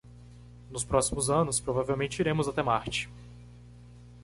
[0.71, 3.07] Nos próximos anos, provavelmente iremos até Marte.